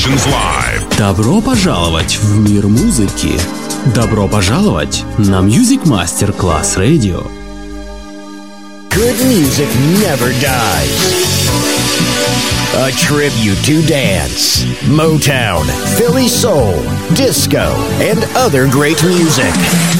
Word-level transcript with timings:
Sessions 0.00 0.27
Live. 0.27 0.95
Добро 0.95 1.41
пожаловать 1.41 2.17
в 2.17 2.37
мир 2.37 2.67
музыки. 2.67 3.31
Добро 3.95 4.27
пожаловать 4.27 5.03
на 5.17 5.39
Music 5.41 5.85
Master 5.85 6.31
Class 6.37 6.77
Radio. 6.77 7.27
Good 8.91 9.15
music 9.25 9.67
never 9.99 10.31
dies. 10.39 10.91
A 12.75 12.91
tribute 12.91 13.57
to 13.65 13.81
dance, 13.87 14.63
Motown, 14.83 15.65
Philly 15.97 16.27
soul, 16.27 16.75
disco, 17.15 17.73
and 17.99 18.23
other 18.35 18.67
great 18.67 19.03
music. 19.03 19.99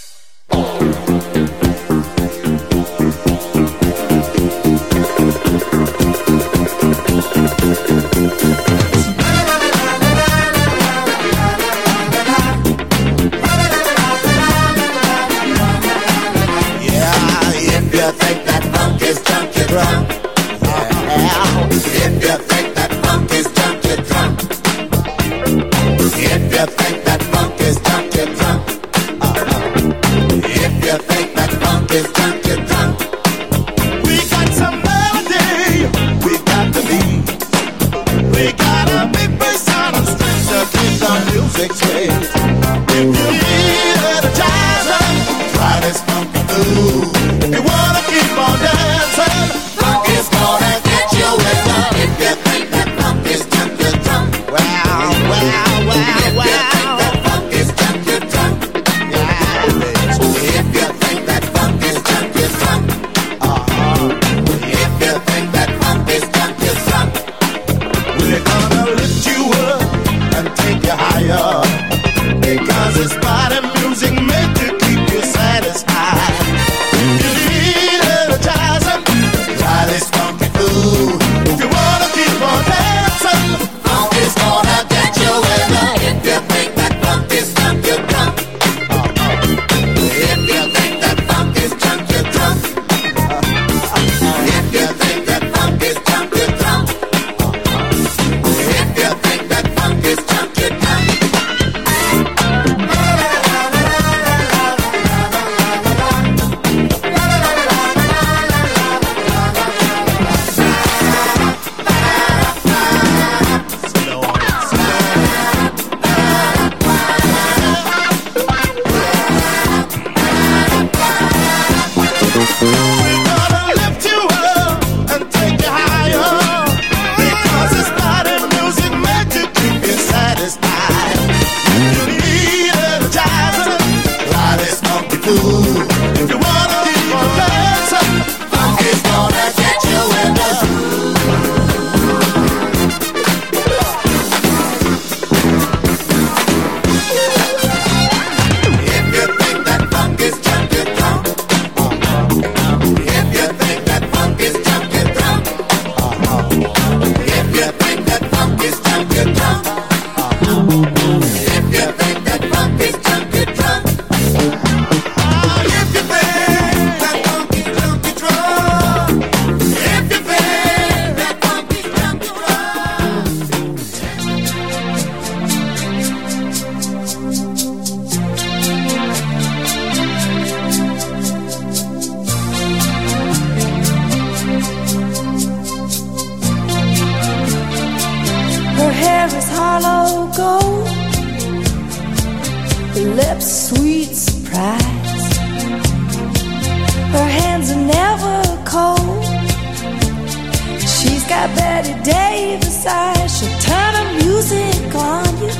Bette 201.91 202.03
Davis 202.03 202.85
eyes. 202.85 203.37
She'll 203.37 203.59
the 203.59 204.23
music 204.23 204.95
on 204.95 205.27
you. 205.43 205.51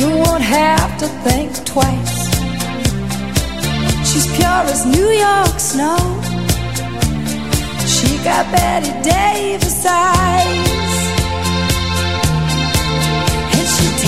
You 0.00 0.16
won't 0.22 0.42
have 0.42 0.98
to 0.98 1.06
think 1.24 1.52
twice. 1.66 2.30
She's 4.10 4.26
pure 4.36 4.64
as 4.72 4.86
New 4.86 5.10
York 5.10 5.58
snow. 5.58 5.98
She 7.86 8.16
got 8.24 8.50
Bette 8.52 8.92
Davis 9.02 9.84
eyes. 9.86 10.96
And 13.56 13.66
she'll 13.72 13.98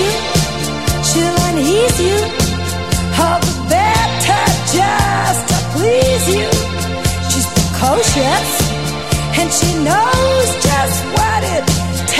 you. 0.00 0.10
She'll 1.08 1.38
unease 1.48 2.00
you. 2.00 2.18
All 3.20 3.38
the 3.40 3.66
better 3.68 4.44
just 4.72 5.48
to 5.48 5.56
please 5.76 6.26
you. 6.34 6.48
She's 7.28 7.46
precocious 7.52 8.63
and 9.40 9.50
she 9.52 9.70
knows 9.88 10.48
just 10.68 10.98
what 11.16 11.40
it 11.54 11.64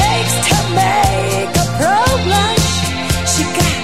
takes 0.00 0.34
to 0.48 0.56
make 0.82 1.50
a 1.64 1.66
pro 1.78 1.98
blush. 2.26 2.68
She 3.32 3.44
got 3.58 3.82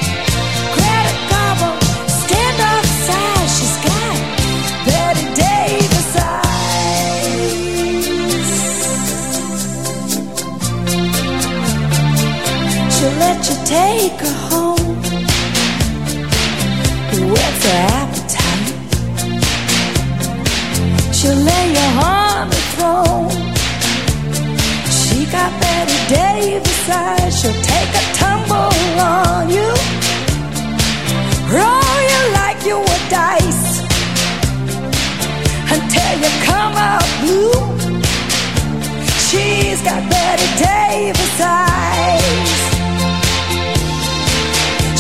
creditable 0.74 1.76
standoff 2.20 3.08
eyes. 3.08 3.50
She's 3.56 3.76
got 3.86 4.16
Bette 4.86 5.24
Davis 5.40 6.10
eyes. 6.16 6.70
She'll 12.94 13.16
let 13.24 13.38
you 13.48 13.56
take 13.64 14.18
her 14.26 14.36
home 14.48 14.80
her 17.62 17.78
appetite. 18.00 18.68
She'll 21.14 21.34
lay 21.34 21.64
you 21.72 21.88
home 22.00 22.29
control. 22.80 23.28
She 24.88 25.26
got 25.26 25.50
Bette 25.60 25.98
Davis 26.08 26.88
eyes. 26.88 27.40
She'll 27.40 27.62
take 27.62 27.92
a 28.02 28.04
tumble 28.20 28.74
on 29.00 29.50
you. 29.50 29.70
Roll 31.56 31.98
you 32.10 32.22
like 32.40 32.60
you 32.64 32.78
were 32.78 33.04
dice 33.10 33.82
until 35.76 36.12
you 36.22 36.30
come 36.48 36.74
out 36.76 37.08
blue. 37.20 37.60
She's 39.28 39.82
got 39.82 40.00
Bette 40.10 40.48
Davis 40.64 41.40
eyes. 41.40 42.60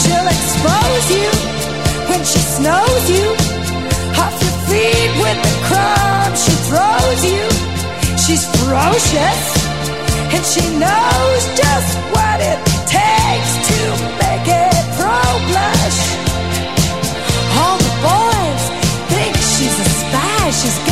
She'll 0.00 0.28
expose 0.36 1.06
you 1.16 1.30
when 2.10 2.20
she 2.24 2.40
snows 2.56 3.04
you 3.10 3.26
off 4.20 4.36
your 4.42 4.56
feet 4.68 5.12
with 5.22 5.38
the 5.46 5.54
crumbs 5.66 6.44
she 6.44 6.52
throws 6.68 7.24
you. 7.24 7.69
She's 8.26 8.44
ferocious 8.46 9.40
and 10.34 10.44
she 10.44 10.60
knows 10.78 11.42
just 11.56 11.98
what 12.14 12.38
it 12.40 12.58
takes 12.86 13.52
to 13.68 13.78
make 14.22 14.46
it 14.46 14.82
pro 14.98 15.20
blush. 15.48 16.00
All 17.58 17.78
the 17.78 17.94
boys 18.06 18.62
think 19.10 19.34
she's 19.36 19.76
a 19.80 19.88
spy. 20.00 20.50
She's 20.50 20.89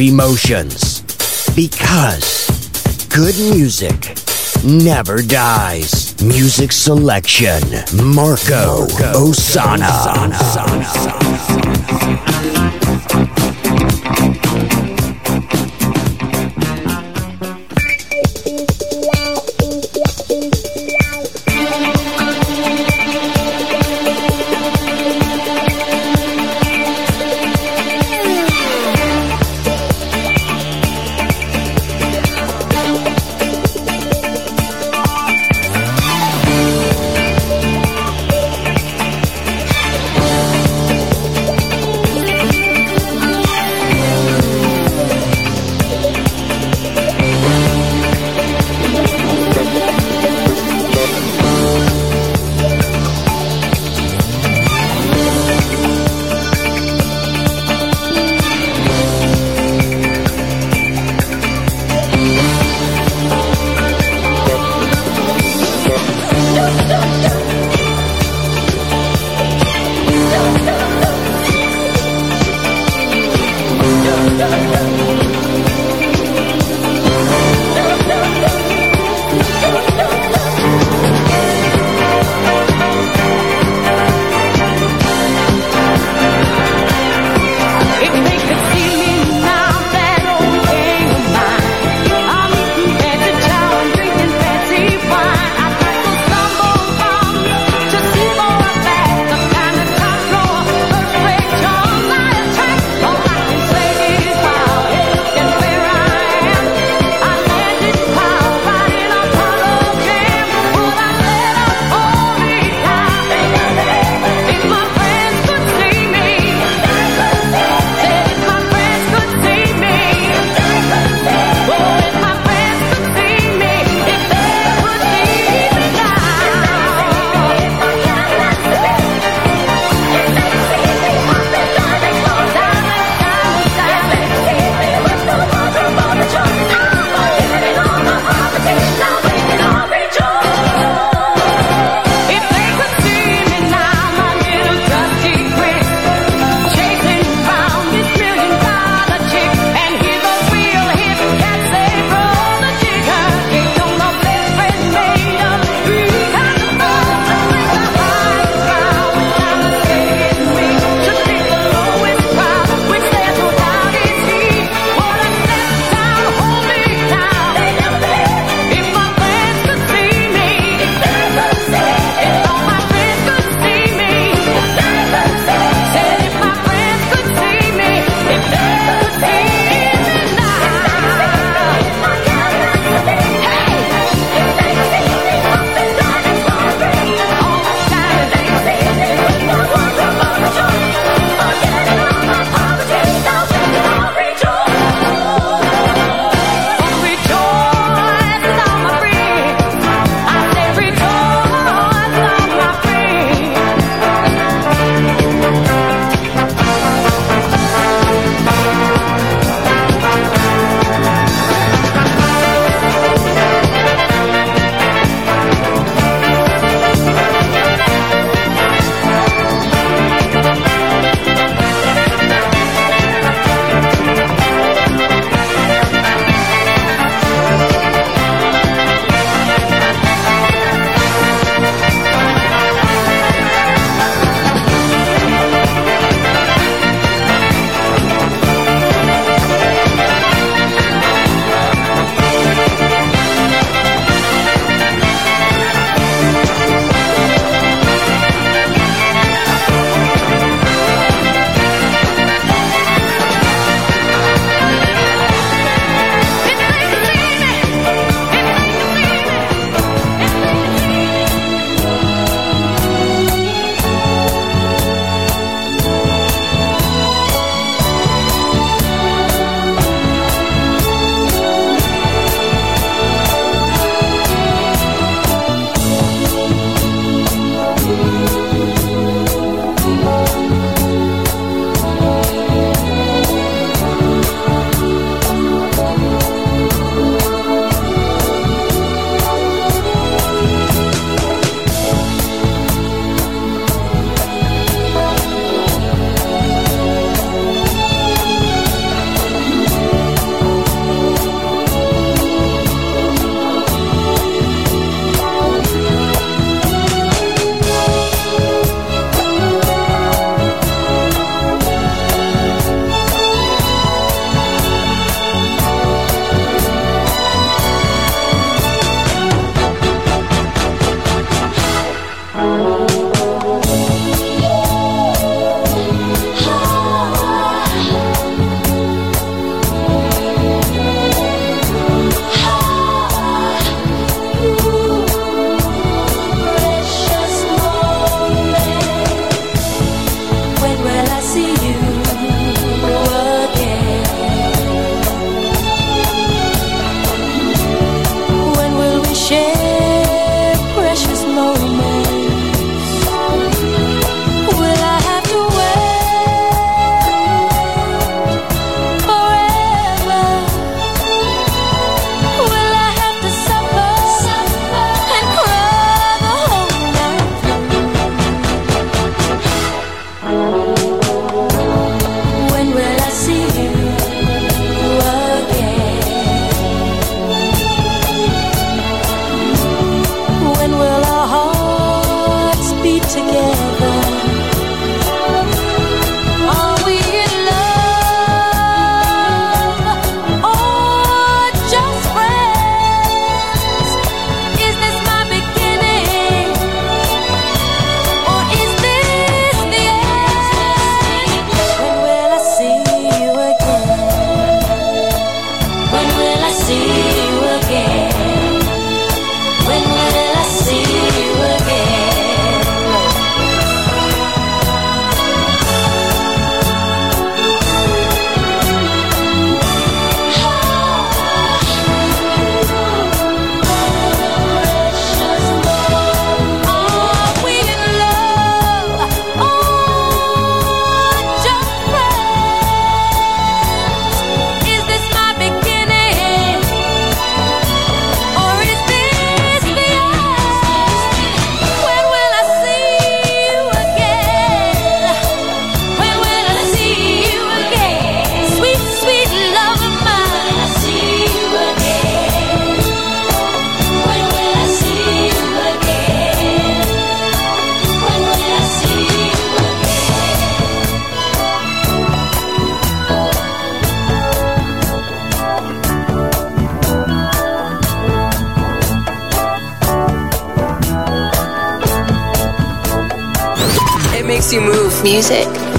emotions. 0.00 1.02
Because 1.54 2.48
good 3.08 3.34
music 3.54 4.16
never 4.64 5.22
dies. 5.22 6.20
Music 6.22 6.72
selection, 6.72 7.62
Marco, 8.02 8.86
Ossanna. 9.14 10.30
If 12.74 12.79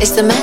Is 0.02 0.16
the 0.16 0.24
message. 0.24 0.41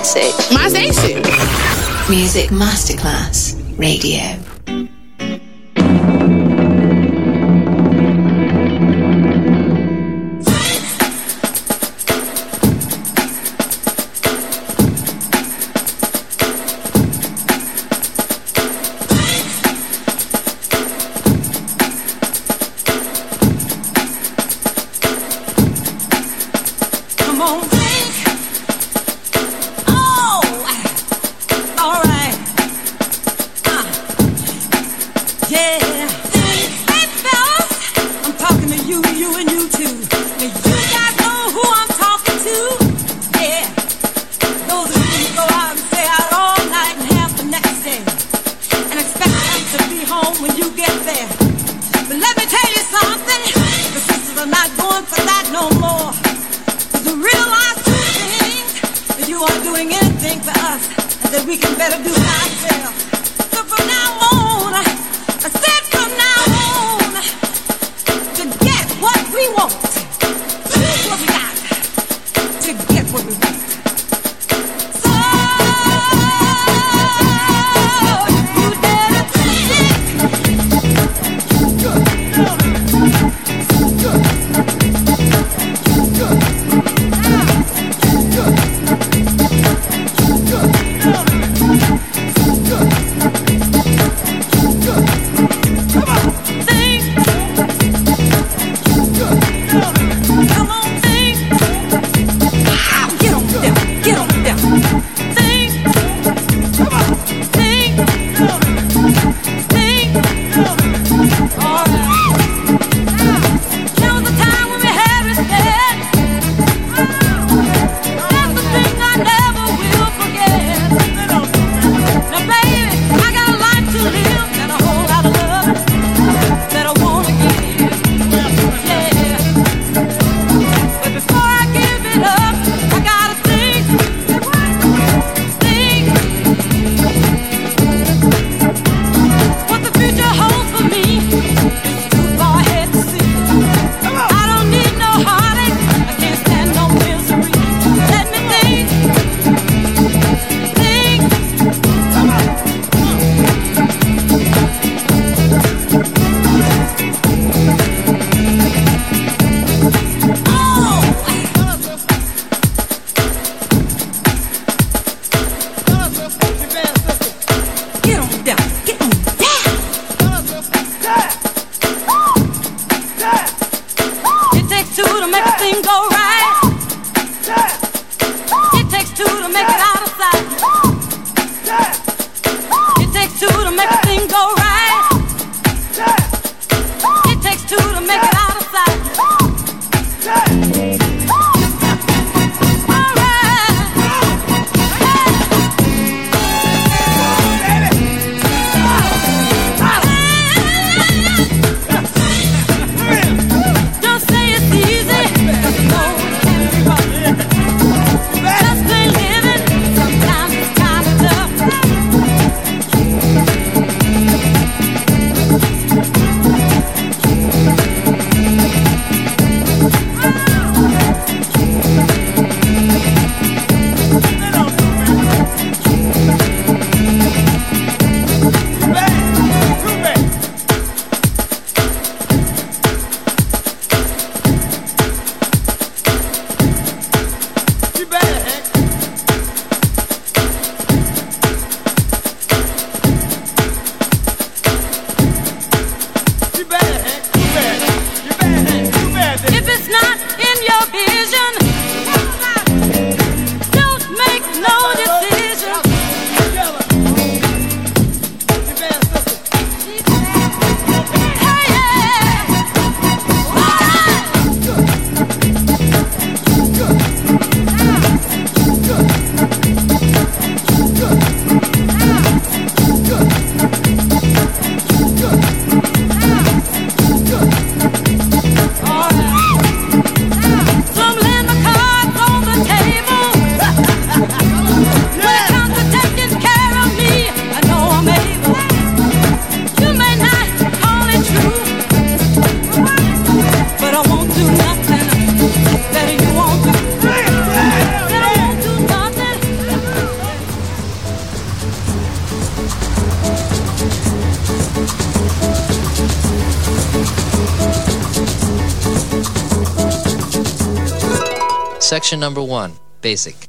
Section 311.99 312.21
number 312.21 312.41
one, 312.41 312.75
basic. 313.01 313.49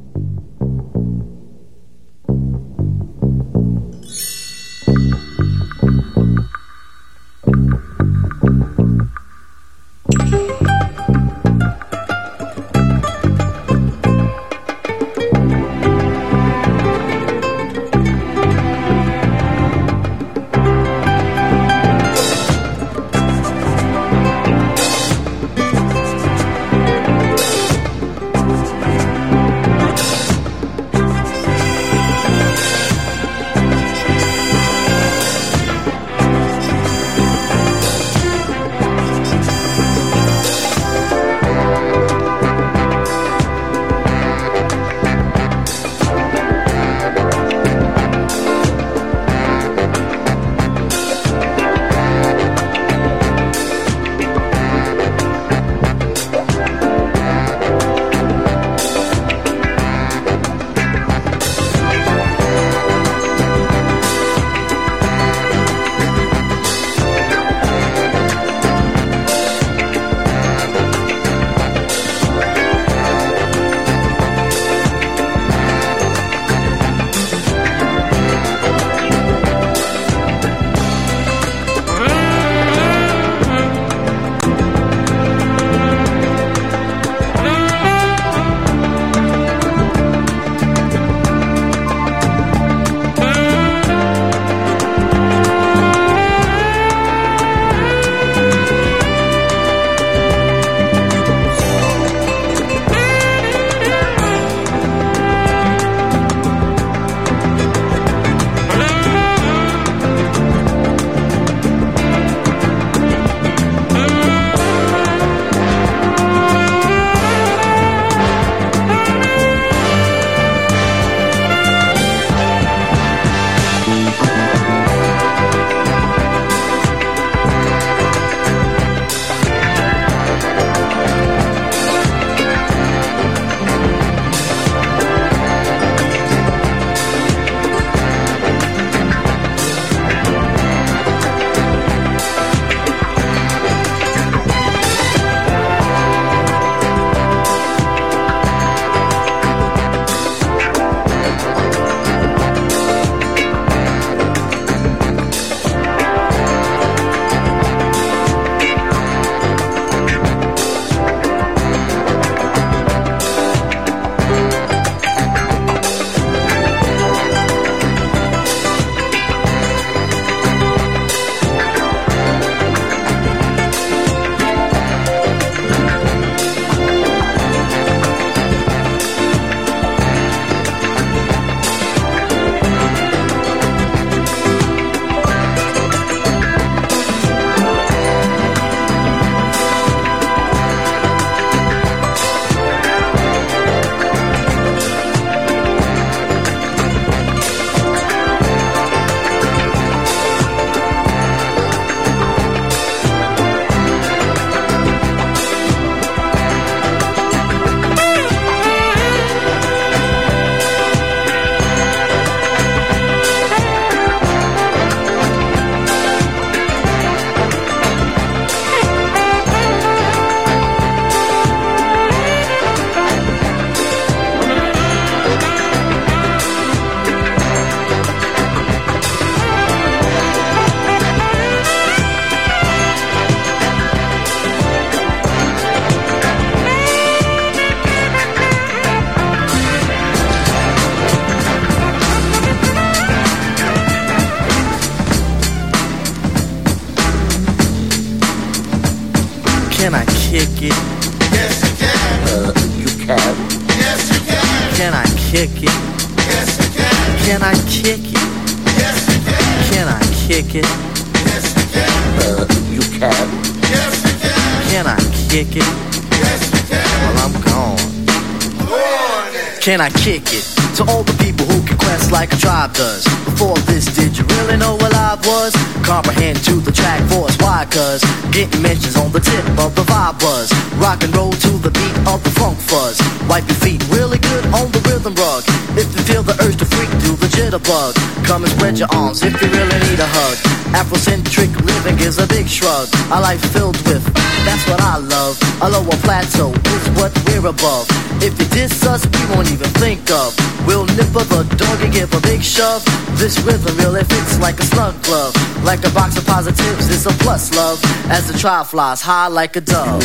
Can 269.71 269.79
I 269.79 269.87
kick 270.03 270.35
it? 270.35 270.43
To 270.75 270.83
all 270.91 270.99
the 270.99 271.15
people 271.23 271.47
who 271.47 271.63
can 271.63 271.79
quest 271.79 272.11
like 272.11 272.35
a 272.35 272.35
tribe 272.35 272.75
does. 272.75 273.07
Before 273.23 273.55
this, 273.71 273.87
did 273.95 274.19
you 274.19 274.27
really 274.35 274.59
know 274.59 274.75
what 274.75 274.91
I 274.91 275.15
was? 275.23 275.55
Comprehend 275.79 276.43
to 276.43 276.59
the 276.59 276.75
track 276.75 276.99
force, 277.07 277.39
why? 277.39 277.63
Cause 277.71 278.03
getting 278.35 278.61
mentions 278.61 278.99
on 278.99 279.15
the 279.15 279.23
tip 279.23 279.47
of 279.63 279.71
the 279.79 279.87
vibe 279.87 280.19
buzz. 280.19 280.51
Rock 280.75 280.99
and 281.07 281.15
roll 281.15 281.31
to 281.31 281.51
the 281.63 281.71
beat 281.71 281.95
of 282.03 282.19
the 282.19 282.35
funk 282.35 282.59
fuzz. 282.59 282.99
Wipe 283.31 283.47
your 283.47 283.55
feet 283.63 283.79
really 283.87 284.19
good 284.19 284.43
on 284.51 284.67
the 284.75 284.83
rhythm 284.91 285.15
rug. 285.15 285.47
If 285.79 285.87
you 285.95 286.03
feel 286.03 286.23
the 286.27 286.35
urge 286.43 286.59
to 286.59 286.67
freak, 286.67 286.91
do 286.99 287.15
the 287.15 287.31
jitterbug. 287.31 287.95
Come 288.27 288.43
and 288.43 288.51
spread 288.51 288.75
your 288.75 288.91
arms 288.91 289.23
if 289.23 289.31
you 289.39 289.47
really 289.55 289.79
need 289.87 290.03
a 290.03 290.09
hug. 290.19 290.35
Afrocentric 290.75 291.47
living 291.63 291.95
is 292.03 292.19
a 292.19 292.27
big 292.27 292.43
shrug. 292.43 292.91
A 293.15 293.23
life 293.23 293.39
filled 293.55 293.79
with, 293.87 294.03
that's 294.43 294.67
what 294.67 294.83
I 294.83 294.99
love. 294.99 295.39
A 295.63 295.71
lower 295.71 295.95
plateau 296.03 296.51
is 296.51 296.83
what 296.99 297.15
we're 297.23 297.47
above. 297.47 297.87
If 298.23 298.37
you 298.39 298.45
diss 298.49 298.85
us, 298.85 299.03
we 299.05 299.35
won't 299.35 299.51
even 299.51 299.69
think 299.81 300.11
of. 300.11 300.37
We'll 300.67 300.85
nipper 300.85 301.25
the 301.25 301.43
dog 301.57 301.81
and 301.81 301.91
give 301.91 302.13
a 302.13 302.21
big 302.21 302.43
shove. 302.43 302.85
This 303.17 303.39
rhythm 303.41 303.75
really 303.77 304.03
fits 304.03 304.39
like 304.39 304.59
a 304.59 304.63
snug 304.63 305.01
glove. 305.03 305.33
Like 305.63 305.83
a 305.85 305.89
box 305.89 306.17
of 306.17 306.25
positives, 306.27 306.89
it's 306.89 307.07
a 307.07 307.13
plus 307.23 307.55
love. 307.55 307.79
As 308.11 308.31
the 308.31 308.37
Tribe 308.37 308.67
flies 308.67 309.01
high 309.01 309.27
like 309.27 309.55
a 309.55 309.61
dove. 309.61 310.03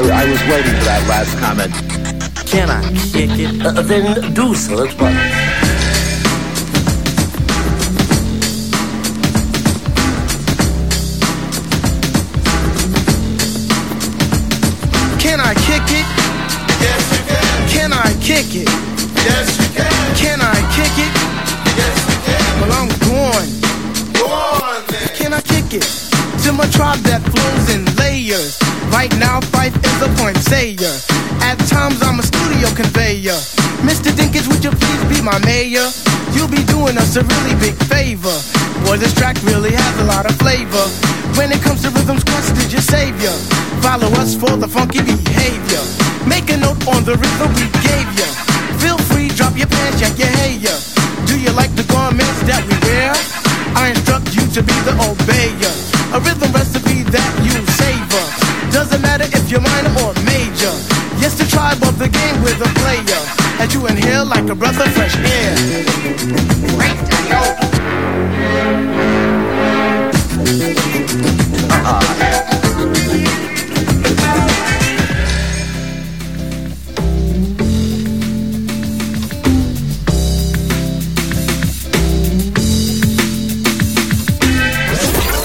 I, 0.00 0.22
I 0.22 0.30
was 0.30 0.40
waiting 0.44 0.72
for 0.78 0.84
that 0.84 1.06
last 1.08 1.38
comment. 1.40 1.74
Can 2.48 2.70
I 2.70 2.80
kick 3.12 3.38
it? 3.38 3.66
Uh, 3.66 3.82
then 3.82 4.32
do 4.32 4.54
so 4.54 4.82
at 4.86 4.98
once. 4.98 5.49
Mr. 33.20 34.10
Dinkins, 34.16 34.48
would 34.48 34.64
you 34.64 34.70
please 34.70 35.04
be 35.04 35.20
my 35.22 35.38
mayor? 35.44 35.90
You'll 36.32 36.48
be 36.48 36.64
doing 36.64 36.96
us 36.96 37.16
a 37.16 37.22
really 37.22 37.54
big 37.60 37.74
favor. 37.84 38.32
Boy, 38.86 38.96
this 38.96 39.14
track 39.14 39.36
really 39.42 39.72
has 39.72 40.00
a 40.00 40.04
lot 40.04 40.24
of 40.24 40.34
flavor. 40.36 40.86
When 41.36 41.52
it 41.52 41.60
comes 41.60 41.82
to 41.82 41.90
rhythms, 41.90 42.24
Quest 42.24 42.56
is 42.56 42.72
your 42.72 42.82
savior. 42.82 43.32
Follow 43.82 44.08
us 44.20 44.34
for 44.34 44.56
the 44.56 44.68
funky 44.68 45.02
behavior. 45.02 45.82
Make 46.26 46.48
a 46.50 46.56
note 46.56 46.80
on 46.88 47.04
the 47.04 47.16
rhythm 47.16 47.52
we 47.54 47.68
gave 47.84 48.08
ya. 48.18 48.49
A 64.50 64.54
breath 64.54 64.80
of 64.84 64.92
fresh 64.94 65.16
air. 65.16 65.54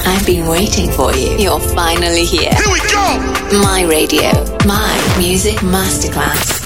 I've 0.08 0.26
been 0.26 0.48
waiting 0.48 0.92
for 0.92 1.14
you. 1.14 1.38
You're 1.38 1.60
finally 1.60 2.26
here. 2.26 2.50
Here 2.50 2.72
we 2.72 2.80
go. 2.90 3.60
My 3.62 3.86
radio. 3.88 4.32
My 4.66 5.16
music 5.20 5.58
masterclass. 5.58 6.66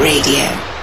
Radio. 0.00 0.75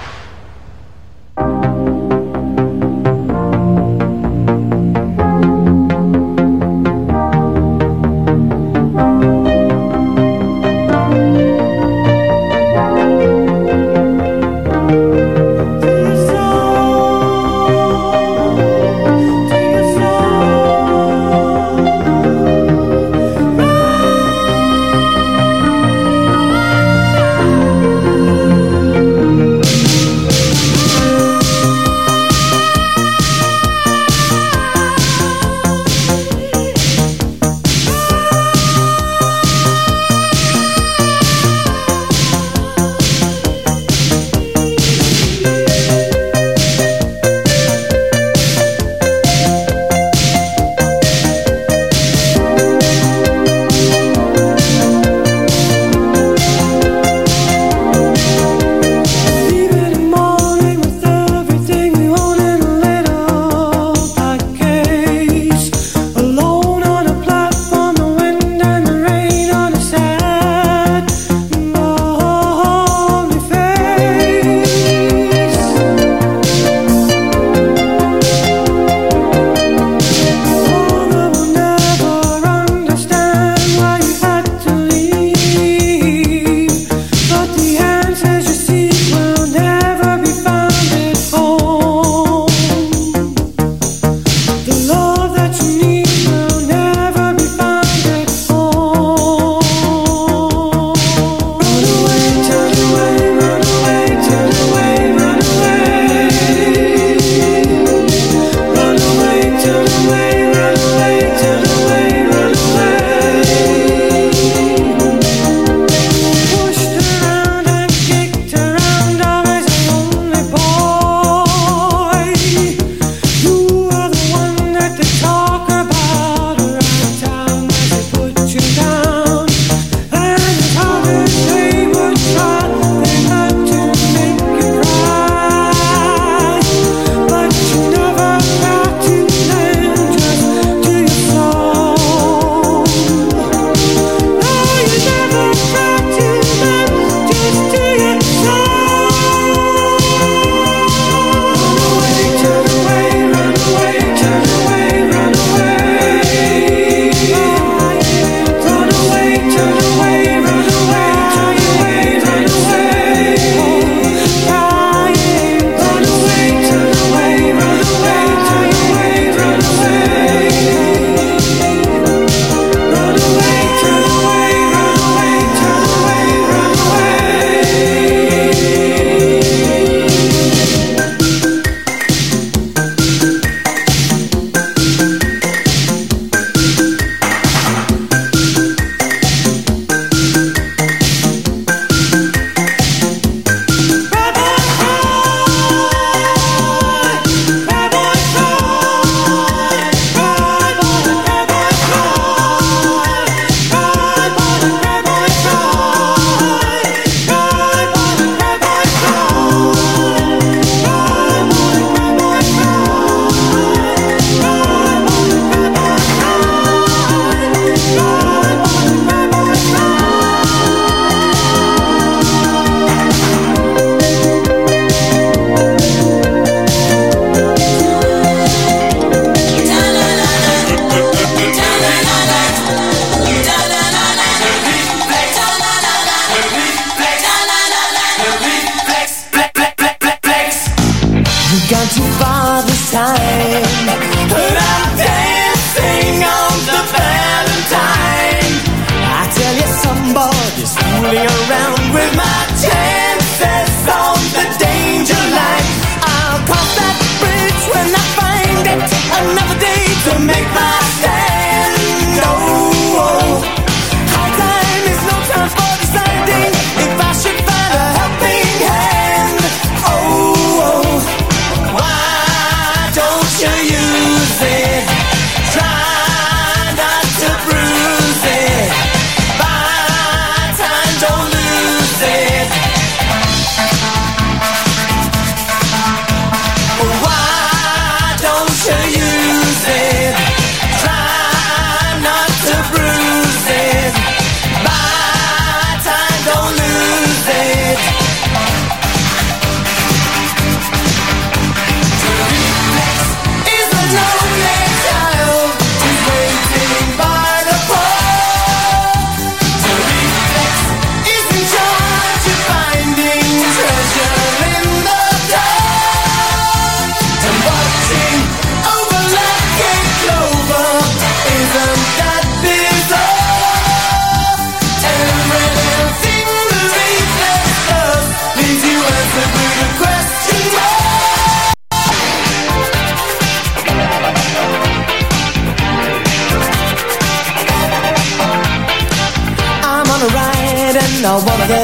I 341.14 341.16
wanna 341.18 341.46
go 341.46 341.63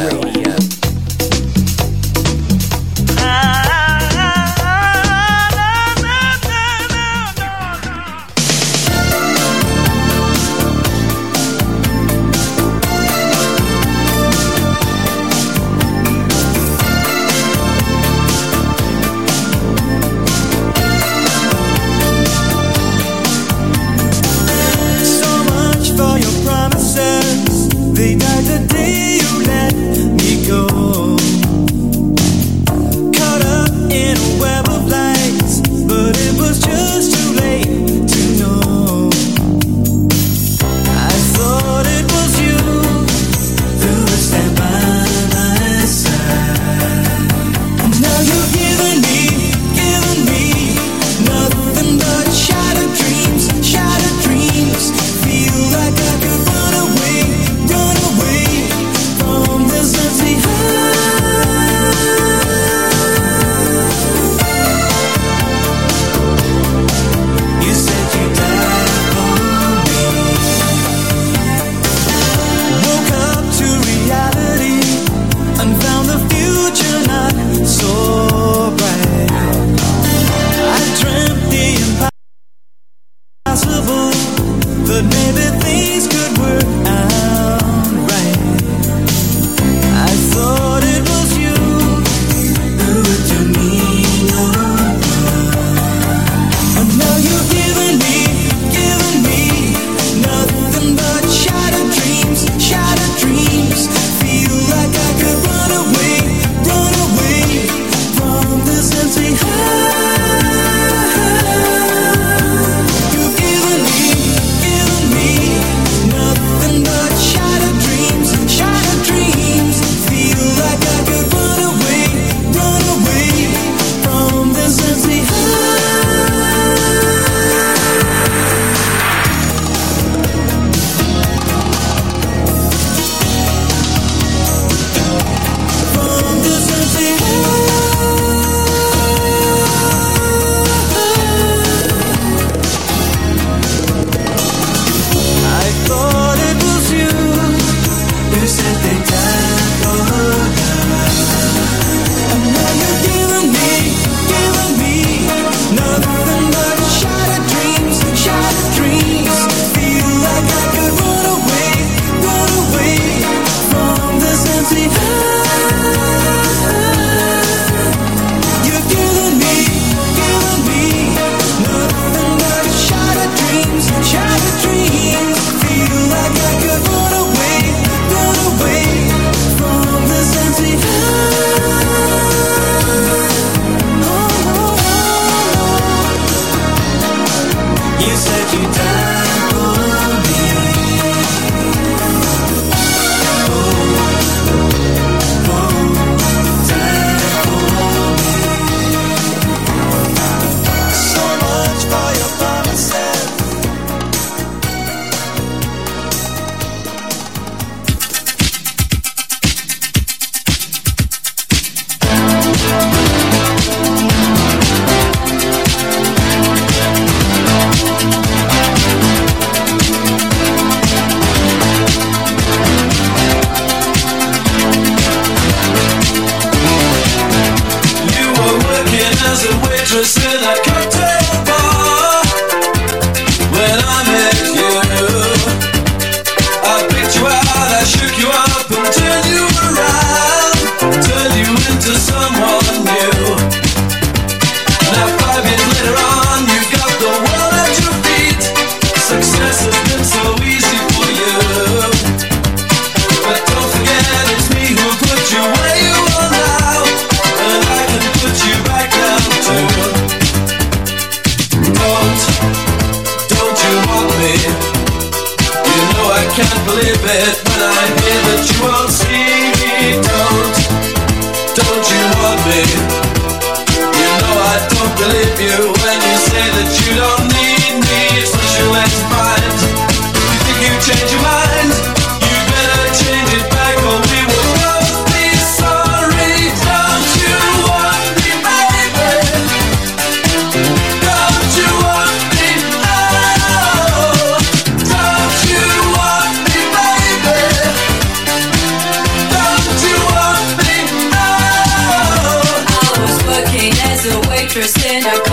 Waitress 305.03 305.19
in 305.19 305.27
a 305.27 305.30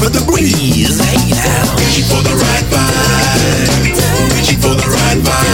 for 0.00 0.08
the 0.08 0.24
breeze. 0.24 0.98
Hey 0.98 1.30
now, 1.30 1.76
reaching 1.76 2.04
for 2.04 2.22
the 2.22 2.34
right 2.34 2.66
vibe. 2.72 4.34
Reaching 4.34 4.58
for 4.58 4.74
the 4.74 4.86
right 4.88 5.18
vibe. 5.18 5.49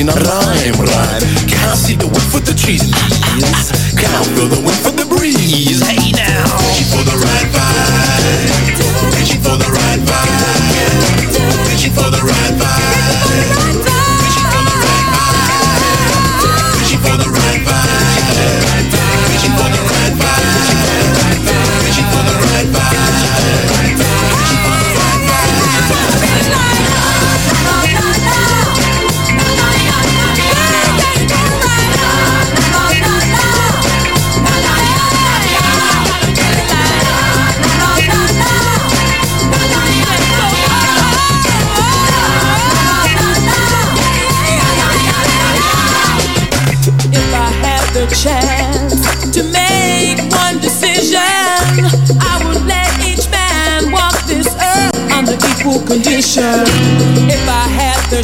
in 0.00 0.08
a 0.08 0.12
rhyme, 0.12 0.74
rhyme. 0.74 1.22
Can't 1.48 1.76
see 1.76 1.96
the 1.96 2.06
wood 2.06 2.22
for 2.22 2.38
the 2.38 2.54
trees. 2.54 3.27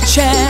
check. 0.04 0.43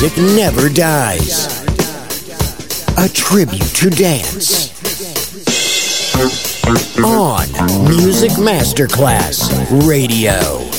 Music 0.00 0.16
never 0.34 0.70
dies. 0.70 1.60
A 2.96 3.06
tribute 3.06 3.60
to 3.60 3.90
dance. 3.90 4.70
On 7.04 7.84
Music 7.84 8.30
Masterclass 8.38 9.50
Radio. 9.86 10.69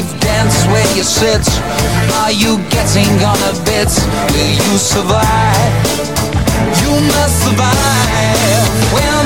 Do 0.00 0.06
dance 0.18 0.64
where 0.72 0.96
you 0.96 1.02
sit? 1.02 1.44
Are 2.24 2.32
you 2.32 2.56
getting 2.70 3.12
on 3.20 3.36
a 3.36 3.54
bit? 3.68 3.92
Will 4.32 4.48
you 4.48 4.78
survive? 4.78 5.72
You 6.80 6.92
must 7.12 7.44
survive 7.44 8.64
when 8.96 9.19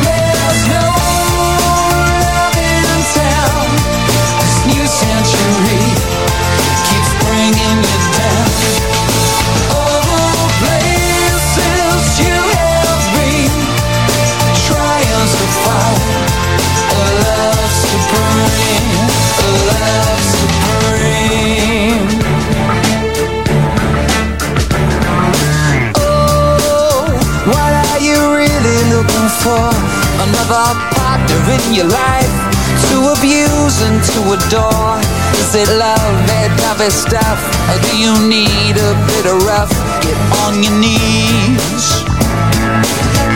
for? 29.45 29.68
Another 30.24 30.72
partner 30.97 31.40
in 31.53 31.76
your 31.76 31.84
life 31.84 32.34
to 32.88 32.97
abuse 33.12 33.76
and 33.84 34.01
to 34.01 34.20
adore. 34.32 34.97
Is 35.36 35.53
it 35.53 35.68
love, 35.68 36.16
that 36.32 36.49
heavy 36.64 36.88
stuff, 36.88 37.40
or 37.68 37.76
do 37.84 37.92
you 37.92 38.16
need 38.24 38.80
a 38.80 38.92
bit 39.05 39.28
of 39.28 39.45
rough? 39.45 39.72
Get 40.01 40.16
on 40.49 40.64
your 40.64 40.72
knees. 40.80 41.84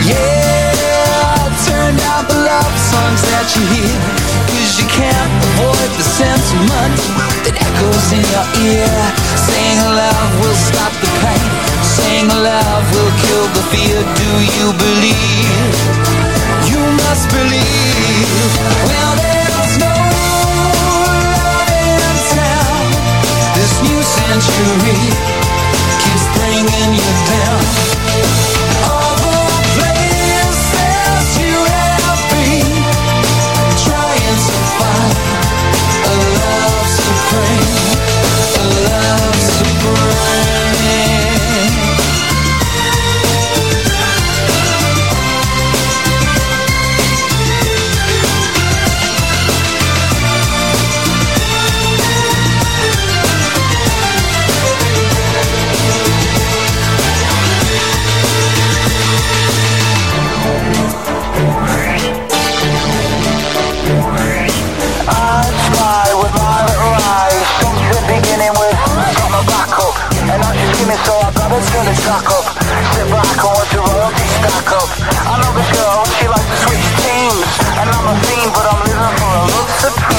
Yeah, 0.09 1.45
turn 1.69 1.93
down 1.93 2.25
the 2.25 2.41
love 2.41 2.73
songs 2.89 3.21
that 3.29 3.47
you 3.53 3.63
hear. 3.69 3.97
Cause 4.49 4.81
you 4.81 4.87
can't 4.89 5.33
avoid 5.53 5.89
the 5.93 6.07
sentiment 6.17 6.97
that 7.45 7.53
echoes 7.53 8.07
in 8.17 8.25
your 8.33 8.47
ear. 8.65 8.97
Saying 9.45 9.81
love 9.93 10.31
will 10.41 10.57
stop 10.57 10.93
the 11.05 11.11
pain. 11.21 11.58
Saying 12.19 12.43
love 12.43 12.83
will 12.91 13.11
kill 13.23 13.47
the 13.55 13.63
fear. 13.71 14.03
Do 14.03 14.29
you 14.57 14.67
believe? 14.75 15.75
You 16.67 16.81
must 16.99 17.29
believe. 17.31 18.51
Well, 18.87 19.13
there's 19.23 19.77
no 19.79 19.93
love 21.07 21.71
in. 21.79 22.01
This 23.55 23.73
new 23.87 24.01
century 24.03 24.99
keeps 26.03 26.25
bringing 26.35 26.91
you 26.99 27.09
down. 27.31 27.98
The 71.95 72.29
up. 72.29 72.45
Sit 72.93 73.09
back 73.09 73.25
and 73.25 73.49
watch 73.49 73.73
royalty 73.73 74.25
stack 74.37 74.71
up. 74.77 74.89
I 75.25 75.41
know 75.41 75.51
this 75.57 75.69
girl, 75.73 76.05
she 76.21 76.27
likes 76.27 76.45
to 76.45 76.57
switch 76.61 76.85
teams 77.01 77.49
And 77.81 77.89
I'm 77.89 78.05
a 78.05 78.15
but 78.53 78.65
I'm 78.69 78.79
living 78.85 79.15
for 79.17 79.33
a 79.33 80.18